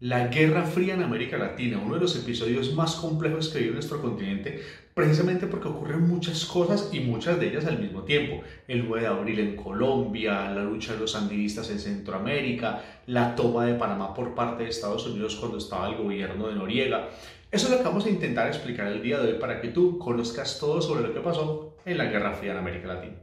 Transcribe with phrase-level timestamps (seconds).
[0.00, 4.02] La Guerra Fría en América Latina, uno de los episodios más complejos que vive nuestro
[4.02, 4.60] continente,
[4.92, 8.42] precisamente porque ocurren muchas cosas y muchas de ellas al mismo tiempo.
[8.68, 13.64] El 9 de abril en Colombia, la lucha de los sandinistas en Centroamérica, la toma
[13.64, 17.08] de Panamá por parte de Estados Unidos cuando estaba el gobierno de Noriega.
[17.50, 19.98] Eso es lo que vamos a intentar explicar el día de hoy para que tú
[19.98, 23.16] conozcas todo sobre lo que pasó en la Guerra Fría en América Latina.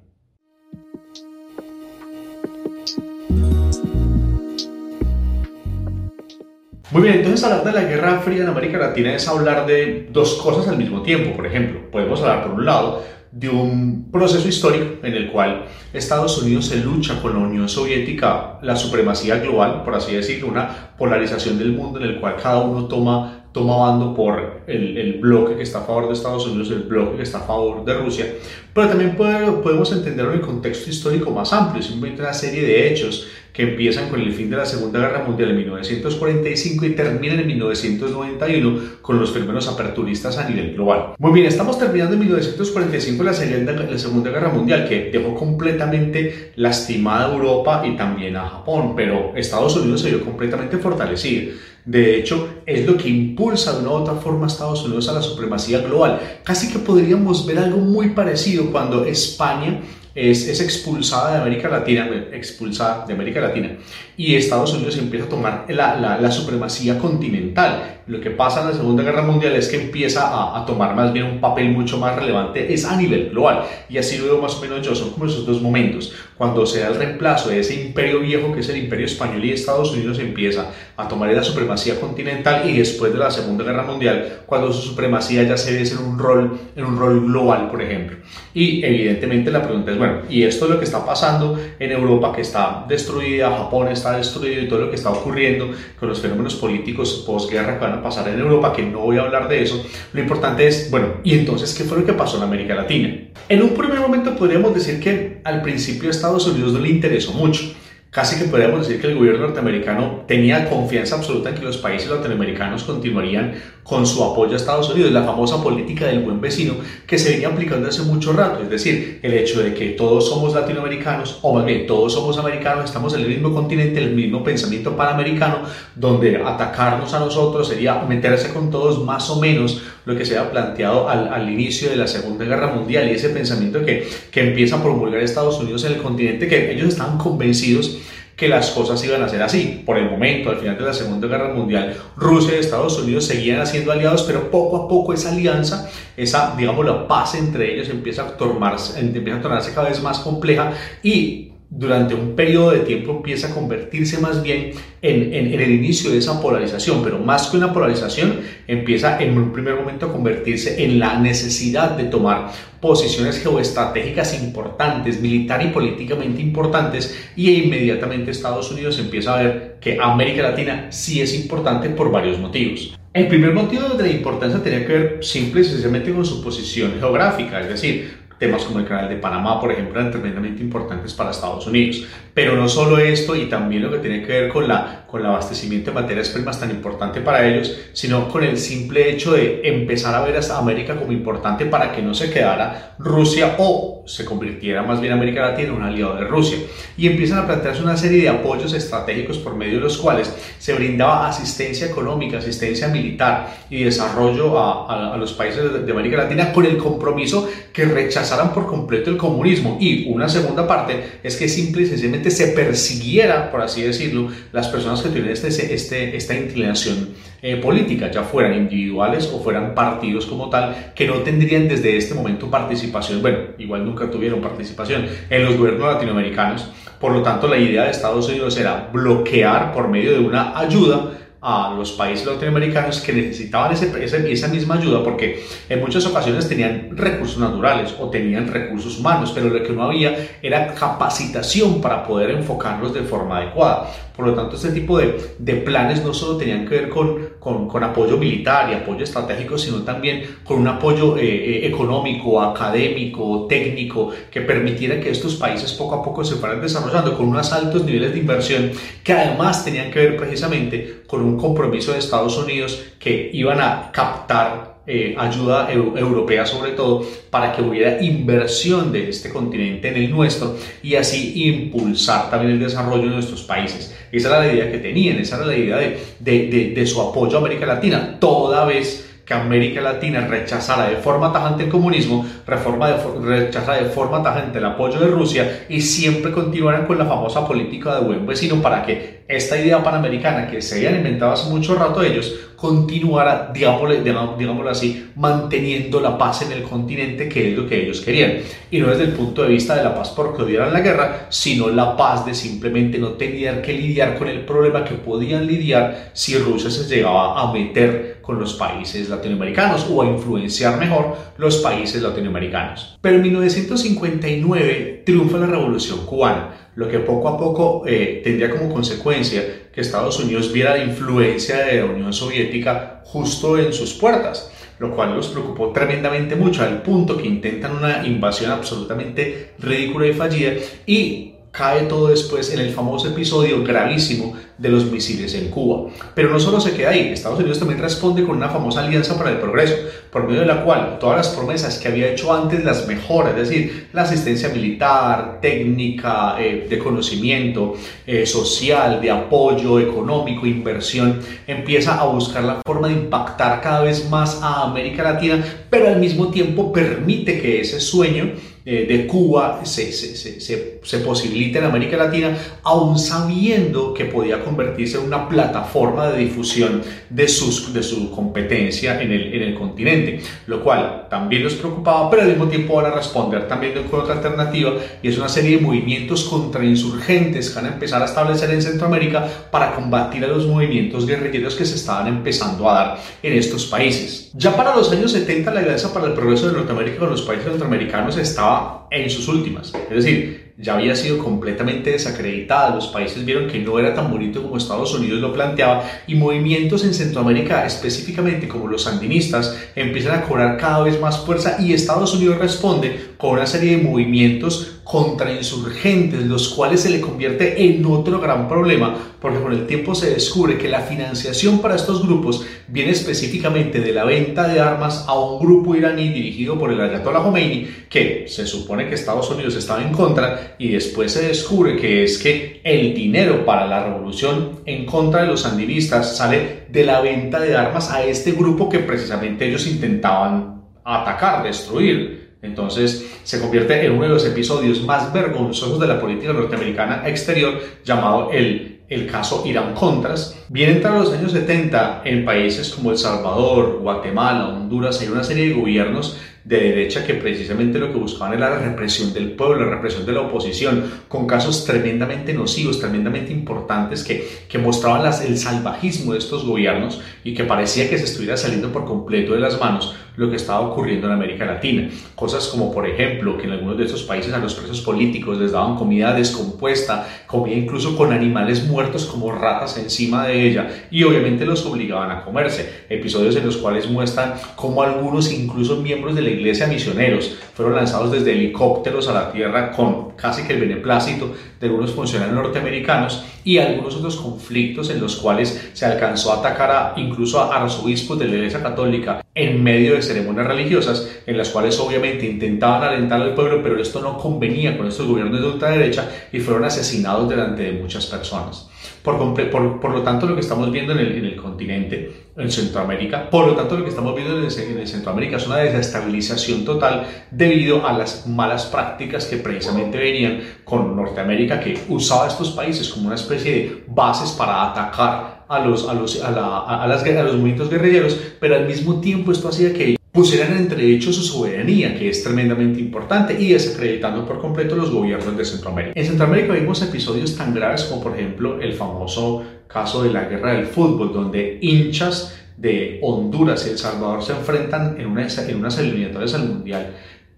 [6.93, 10.35] Muy bien, entonces hablar de la Guerra Fría en América Latina es hablar de dos
[10.35, 11.35] cosas al mismo tiempo.
[11.35, 16.39] Por ejemplo, podemos hablar por un lado de un proceso histórico en el cual Estados
[16.39, 21.57] Unidos se lucha con la Unión Soviética, la supremacía global, por así decirlo, una polarización
[21.57, 25.61] del mundo en el cual cada uno toma toma bando por el, el, bloque que
[25.61, 28.33] está a favor de Estados Unidos, el bloque que está a favor de Rusia,
[28.73, 33.27] pero también podemos entenderlo en el contexto histórico más amplio, simplemente una serie de hechos
[33.53, 37.47] que empiezan con el fin de la Segunda Guerra Mundial en 1945 y terminan en
[37.47, 41.13] 1991 con los fenómenos aperturistas a nivel global.
[41.19, 47.27] Muy bien, estamos terminando en 1945 la, la Segunda Guerra Mundial que dejó completamente lastimada
[47.27, 51.53] a Europa y también a Japón, pero Estados Unidos se vio completamente fortalecido.
[51.85, 55.13] De hecho, es lo que impulsa de una u otra forma a Estados Unidos a
[55.13, 56.39] la supremacía global.
[56.43, 59.81] Casi que podríamos ver algo muy parecido cuando España
[60.15, 63.77] es, es, expulsada de América Latina, expulsada de América Latina,
[64.15, 68.01] y Estados Unidos empieza a tomar la, la, la, supremacía continental.
[68.07, 71.13] Lo que pasa en la Segunda Guerra Mundial es que empieza a, a, tomar más
[71.13, 74.55] bien un papel mucho más relevante, es a nivel global, y así lo veo más
[74.55, 77.75] o menos yo, son como esos dos momentos, cuando se da el reemplazo de ese
[77.75, 81.99] imperio viejo que es el imperio español y Estados Unidos empieza a tomar la supremacía
[81.99, 85.97] continental y después de la Segunda Guerra Mundial, cuando su supremacía ya se ve en
[85.97, 88.17] un rol, en un rol global, por ejemplo.
[88.53, 92.33] Y evidentemente la pregunta es, bueno, y esto es lo que está pasando en Europa,
[92.35, 96.55] que está destruida, Japón está destruido y todo lo que está ocurriendo con los fenómenos
[96.55, 99.85] políticos posguerra pasar en Europa, que no voy a hablar de eso.
[100.13, 103.15] Lo importante es, bueno, ¿y entonces qué fue lo que pasó en América Latina?
[103.49, 107.73] En un primer momento podríamos decir que al principio Estados Unidos no le interesó mucho
[108.13, 112.11] Casi que podríamos decir que el gobierno norteamericano tenía confianza absoluta en que los países
[112.11, 116.75] latinoamericanos continuarían con su apoyo a Estados Unidos, la famosa política del buen vecino
[117.07, 120.53] que se venía aplicando hace mucho rato, es decir, el hecho de que todos somos
[120.53, 124.95] latinoamericanos, o más bien todos somos americanos, estamos en el mismo continente, el mismo pensamiento
[124.95, 125.63] panamericano,
[125.95, 130.51] donde atacarnos a nosotros sería meterse con todos más o menos lo que se había
[130.51, 134.77] planteado al, al inicio de la Segunda Guerra Mundial y ese pensamiento que, que empieza
[134.77, 137.97] a promulgar Estados Unidos en el continente, que ellos estaban convencidos
[138.35, 139.83] que las cosas iban a ser así.
[139.85, 143.65] Por el momento, al final de la Segunda Guerra Mundial, Rusia y Estados Unidos seguían
[143.67, 148.23] siendo aliados, pero poco a poco esa alianza, esa, digamos, la paz entre ellos empieza
[148.23, 153.11] a, tornarse, empieza a tornarse cada vez más compleja y durante un periodo de tiempo
[153.11, 157.57] empieza a convertirse más bien en, en, el inicio de esa polarización, pero más que
[157.57, 163.41] una polarización, empieza en un primer momento a convertirse en la necesidad de tomar posiciones
[163.41, 170.43] geoestratégicas importantes, militar y políticamente importantes, y inmediatamente Estados Unidos empieza a ver que América
[170.43, 172.95] Latina sí es importante por varios motivos.
[173.13, 176.93] El primer motivo de la importancia tenía que ver simple y sencillamente con su posición
[176.99, 181.31] geográfica, es decir, Temas como el canal de Panamá, por ejemplo, eran tremendamente importantes para
[181.31, 182.05] Estados Unidos.
[182.33, 185.27] Pero no solo esto, y también lo que tiene que ver con, la, con el
[185.27, 190.15] abastecimiento de materias primas tan importante para ellos, sino con el simple hecho de empezar
[190.15, 194.81] a ver a América como importante para que no se quedara Rusia o se convirtiera
[194.81, 196.57] más bien América Latina en un aliado de Rusia.
[196.97, 200.73] Y empiezan a plantearse una serie de apoyos estratégicos por medio de los cuales se
[200.73, 206.51] brindaba asistencia económica, asistencia militar y desarrollo a, a, los países de, de América Latina
[206.51, 209.77] con el compromiso que rechaza por completo el comunismo.
[209.79, 214.69] Y una segunda parte es que simple y sencillamente se persiguiera, por así decirlo, las
[214.69, 217.09] personas que tienen este, este, esta inclinación
[217.41, 222.13] eh, política, ya fueran individuales o fueran partidos como tal, que no tendrían desde este
[222.13, 226.69] momento participación, bueno, igual nunca tuvieron participación en los gobiernos latinoamericanos.
[226.99, 231.11] Por lo tanto, la idea de Estados Unidos era bloquear por medio de una ayuda
[231.43, 233.91] a los países latinoamericanos que necesitaban ese,
[234.31, 239.49] esa misma ayuda porque en muchas ocasiones tenían recursos naturales o tenían recursos humanos, pero
[239.49, 243.91] lo que no había era capacitación para poder enfocarlos de forma adecuada.
[244.15, 247.83] Por lo tanto, este tipo de, de planes no solo tenían que ver con, con,
[247.83, 254.11] apoyo militar y apoyo estratégico, sino también con un apoyo eh, eh, económico, académico, técnico,
[254.31, 258.13] que permitiera que estos países poco a poco se fueran desarrollando con unos altos niveles
[258.13, 258.71] de inversión
[259.03, 263.91] que además tenían que ver precisamente con un compromiso de Estados Unidos que iban a
[263.91, 270.11] captar eh, ayuda europea sobre todo para que hubiera inversión de este continente en el
[270.11, 273.95] nuestro y así impulsar también el desarrollo de nuestros países.
[274.13, 277.37] Esa era la idea que tenían, esa era la idea de, de, de su apoyo
[277.37, 282.89] a América Latina, toda vez que América Latina rechazara de forma tajante el comunismo, reforma
[282.89, 287.47] de, rechazara de forma tajante el apoyo de Rusia y siempre continuaran con la famosa
[287.47, 291.75] política de buen vecino para que esta idea panamericana que se habían inventado hace mucho
[291.75, 292.33] rato ellos
[292.63, 298.37] continuara, digámoslo, así, manteniendo la paz en el continente, que es lo que ellos querían.
[298.71, 301.67] Y no desde el punto de vista de la paz porque odiaran la guerra, sino
[301.67, 306.37] la paz de simplemente no tener que lidiar con el problema que podían lidiar si
[306.37, 312.01] Rusia se llegaba a meter con los países latinoamericanos o a influenciar mejor los países
[312.01, 312.97] latinoamericanos.
[313.01, 318.73] Pero en 1959 triunfa la Revolución cubana lo que poco a poco eh, tendría como
[318.73, 324.51] consecuencia que Estados Unidos viera la influencia de la Unión Soviética justo en sus puertas,
[324.79, 330.13] lo cual los preocupó tremendamente mucho al punto que intentan una invasión absolutamente ridícula y
[330.13, 330.53] fallida
[330.85, 335.91] y cae todo después en el famoso episodio gravísimo de los misiles en Cuba.
[336.15, 339.29] Pero no solo se queda ahí, Estados Unidos también responde con una famosa alianza para
[339.29, 339.75] el progreso,
[340.11, 343.35] por medio de la cual todas las promesas que había hecho antes las mejora, es
[343.35, 347.75] decir, la asistencia militar, técnica, eh, de conocimiento,
[348.07, 354.09] eh, social, de apoyo económico, inversión, empieza a buscar la forma de impactar cada vez
[354.09, 358.31] más a América Latina, pero al mismo tiempo permite que ese sueño
[358.65, 364.41] eh, de Cuba se, se, se, se, posibilita en América Latina, aún sabiendo que podía
[364.41, 369.55] convertirse en una plataforma de difusión de, sus, de su competencia en el, en el
[369.55, 373.99] continente, lo cual también los preocupaba, pero al mismo tiempo van a responder también con
[373.99, 378.49] otra alternativa y es una serie de movimientos contrainsurgentes que van a empezar a establecer
[378.51, 383.33] en Centroamérica para combatir a los movimientos guerrilleros que se estaban empezando a dar en
[383.33, 384.31] estos países.
[384.33, 387.49] Ya para los años 70 la Alianza para el Progreso de Norteamérica con los países
[387.49, 388.52] centroamericanos estaba
[388.91, 389.73] en sus últimas.
[389.89, 392.75] Es decir, ya había sido completamente desacreditada.
[392.75, 396.83] Los países vieron que no era tan bonito como Estados Unidos lo planteaba y movimientos
[396.83, 402.13] en Centroamérica, específicamente como los sandinistas, empiezan a cobrar cada vez más fuerza y Estados
[402.13, 408.19] Unidos responde con una serie de movimientos contrainsurgentes, los cuales se le convierte en otro
[408.19, 412.91] gran problema, porque con el tiempo se descubre que la financiación para estos grupos viene
[412.91, 417.67] específicamente de la venta de armas a un grupo iraní dirigido por el Ayatollah Khomeini,
[417.89, 422.17] que se supone que Estados Unidos estaba en contra, y después se descubre que es
[422.17, 427.39] que el dinero para la revolución en contra de los sandinistas sale de la venta
[427.39, 432.37] de armas a este grupo que precisamente ellos intentaban atacar, destruir.
[432.41, 437.59] Entonces se convierte en uno de los episodios más vergonzosos de la política norteamericana exterior
[437.85, 440.45] llamado el, el caso Irán-Contras.
[440.49, 445.49] Bien entrados los años 70, en países como El Salvador, Guatemala, Honduras, hay una serie
[445.49, 449.75] de gobiernos de derecha que precisamente lo que buscaban era la represión del pueblo, la
[449.75, 455.37] represión de la oposición, con casos tremendamente nocivos, tremendamente importantes que, que mostraban las, el
[455.37, 459.59] salvajismo de estos gobiernos y que parecía que se estuviera saliendo por completo de las
[459.59, 461.89] manos lo que estaba ocurriendo en América Latina.
[462.15, 465.51] Cosas como, por ejemplo, que en algunos de estos países a los presos políticos les
[465.51, 471.45] daban comida descompuesta, comida incluso con animales muertos como ratas encima de ella y obviamente
[471.45, 472.85] los obligaban a comerse.
[472.89, 478.11] Episodios en los cuales muestran cómo algunos, incluso miembros de la iglesia misioneros, fueron lanzados
[478.11, 483.57] desde helicópteros a la tierra con casi que el beneplácito de algunos funcionarios norteamericanos y
[483.57, 488.25] algunos otros conflictos en los cuales se alcanzó a atacar a, incluso a arzobispos de
[488.25, 493.33] la iglesia católica en medio de ceremonias religiosas en las cuales obviamente intentaban alentar al
[493.33, 497.71] pueblo, pero esto no convenía con estos gobiernos de ultraderecha y fueron asesinados delante de
[497.73, 498.69] muchas personas.
[499.03, 503.47] Por, lo tanto, lo que estamos viendo en el, en el, continente, en Centroamérica, por
[503.47, 508.25] lo tanto, lo que estamos viendo en Centroamérica es una desestabilización total debido a las
[508.27, 513.83] malas prácticas que precisamente venían con Norteamérica, que usaba estos países como una especie de
[513.87, 518.65] bases para atacar a los, a los, a, las, a los movimientos guerrilleros, pero al
[518.65, 523.51] mismo tiempo esto hacía que pusieran entre hecho su soberanía, que es tremendamente importante, y
[523.51, 525.99] desacreditando por completo los gobiernos de Centroamérica.
[525.99, 530.53] En Centroamérica vimos episodios tan graves como por ejemplo el famoso caso de la guerra
[530.53, 535.79] del fútbol, donde hinchas de Honduras y El Salvador se enfrentan en, una, en unas
[535.79, 536.93] eliminatorias al Mundial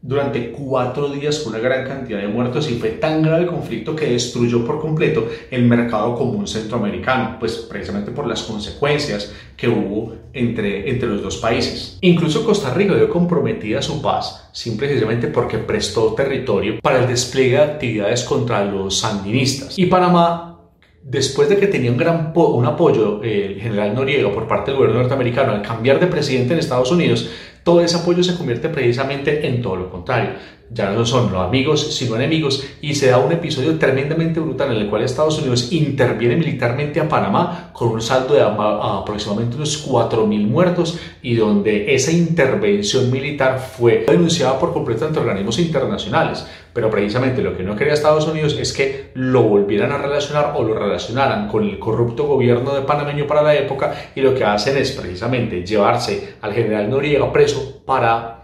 [0.08, 3.96] durante cuatro días con una gran cantidad de muertos y fue tan grave el conflicto
[3.96, 10.14] que destruyó por completo el mercado común centroamericano, pues precisamente por las consecuencias que hubo
[10.32, 11.98] entre, entre los dos países.
[12.02, 17.64] Incluso Costa Rica vio comprometida su paz simplemente porque prestó territorio para el despliegue de
[17.64, 19.80] actividades contra los sandinistas.
[19.80, 20.56] Y Panamá
[21.02, 24.80] después de que tenía un gran un apoyo eh, el general Noriega por parte del
[24.80, 27.30] gobierno norteamericano al cambiar de presidente en Estados Unidos,
[27.66, 30.36] todo ese apoyo se convierte precisamente en todo lo contrario.
[30.72, 34.82] Ya no son los amigos, sino enemigos, y se da un episodio tremendamente brutal en
[34.82, 40.48] el cual Estados Unidos interviene militarmente a Panamá con un saldo de aproximadamente unos 4.000
[40.48, 46.48] muertos y donde esa intervención militar fue denunciada por completo ante organismos internacionales.
[46.74, 50.64] Pero precisamente lo que no quería Estados Unidos es que lo volvieran a relacionar o
[50.64, 54.76] lo relacionaran con el corrupto gobierno de panameño para la época y lo que hacen
[54.78, 58.35] es precisamente llevarse al general Noriega preso para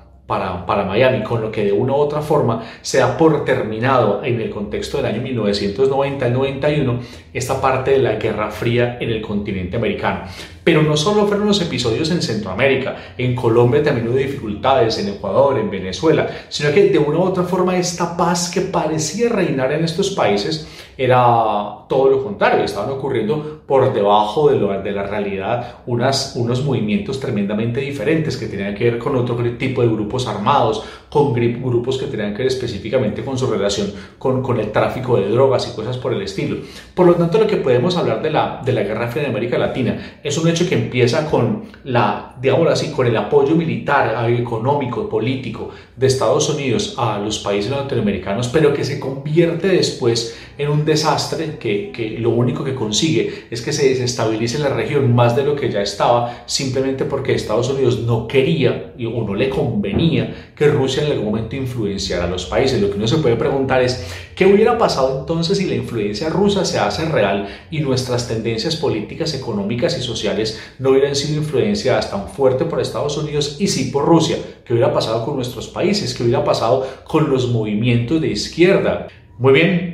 [0.65, 4.39] para, Miami, con lo que de una u otra forma se da por terminado en
[4.39, 6.99] el contexto del año 1990 al 91
[7.33, 10.21] esta parte de la Guerra Fría en el continente americano.
[10.63, 15.57] Pero no solo fueron los episodios en Centroamérica, en Colombia también hubo dificultades, en Ecuador,
[15.57, 19.83] en Venezuela, sino que de una u otra forma esta paz que parecía reinar en
[19.83, 25.77] estos países era todo lo contrario, estaban ocurriendo por debajo de, lo, de la realidad
[25.87, 30.83] unas, unos movimientos tremendamente diferentes que tenían que ver con otro tipo de grupos armados,
[31.09, 35.29] con grupos que tenían que ver específicamente con su relación con, con el tráfico de
[35.29, 36.57] drogas y cosas por el estilo.
[36.93, 39.57] Por lo tanto, lo que podemos hablar de la, de la Guerra Fría de América
[39.57, 45.09] Latina es un hecho que empieza con la, digamos así, con el apoyo militar, económico,
[45.09, 50.85] político de Estados Unidos a los países latinoamericanos, pero que se convierte después en un
[50.85, 55.43] desastre que, que lo único que consigue es que se desestabilice la región más de
[55.43, 60.67] lo que ya estaba, simplemente porque Estados Unidos no quería o no le convenía que
[60.67, 62.81] Rusia en algún momento influenciar a los países.
[62.81, 64.05] Lo que uno se puede preguntar es,
[64.35, 69.33] ¿qué hubiera pasado entonces si la influencia rusa se hace real y nuestras tendencias políticas,
[69.33, 70.40] económicas y sociales
[70.79, 74.37] no hubieran sido influenciadas tan fuerte por Estados Unidos y sí por Rusia?
[74.65, 76.13] ¿Qué hubiera pasado con nuestros países?
[76.13, 79.07] ¿Qué hubiera pasado con los movimientos de izquierda?
[79.37, 79.90] Muy bien,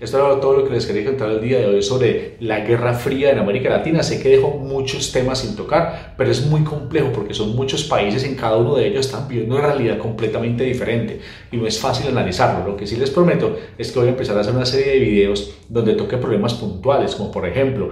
[0.00, 2.94] esto era todo lo que les quería contar el día de hoy sobre la Guerra
[2.94, 4.02] Fría en América Latina.
[4.02, 8.24] Sé que dejo muchos temas sin tocar, pero es muy complejo porque son muchos países,
[8.24, 11.20] en cada uno de ellos están viviendo una realidad completamente diferente
[11.52, 12.66] y no es fácil analizarlo.
[12.66, 14.98] Lo que sí les prometo es que voy a empezar a hacer una serie de
[15.00, 17.90] videos donde toque problemas puntuales, como por ejemplo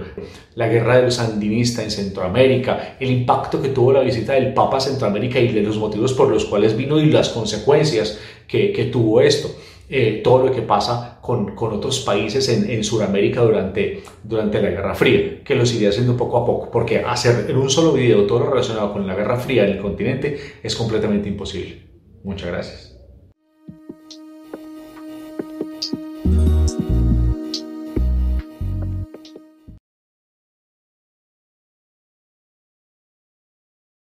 [0.55, 4.77] la guerra de los sandinistas en Centroamérica, el impacto que tuvo la visita del Papa
[4.77, 8.85] a Centroamérica y de los motivos por los cuales vino y las consecuencias que, que
[8.85, 9.49] tuvo esto.
[9.91, 14.71] Eh, todo lo que pasa con, con otros países en, en Sudamérica durante, durante la
[14.71, 18.25] Guerra Fría, que los iré haciendo poco a poco, porque hacer en un solo video
[18.25, 21.83] todo lo relacionado con la Guerra Fría en el continente es completamente imposible.
[22.23, 22.88] Muchas gracias.